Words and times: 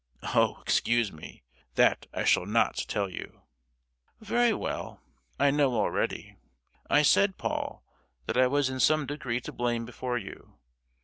"Oh, 0.33 0.57
excuse 0.63 1.11
me; 1.11 1.43
that 1.75 2.07
I 2.11 2.23
shall 2.23 2.47
not 2.47 2.85
tell 2.87 3.07
you!" 3.07 3.41
"Very 4.19 4.51
well; 4.51 4.99
I 5.39 5.51
know 5.51 5.75
already. 5.75 6.37
I 6.89 7.03
said, 7.03 7.37
Paul, 7.37 7.83
that 8.25 8.35
I 8.35 8.47
was 8.47 8.67
in 8.67 8.79
some 8.79 9.05
degree 9.05 9.39
to 9.41 9.51
blame 9.51 9.85
before 9.85 10.17
you. 10.17 10.55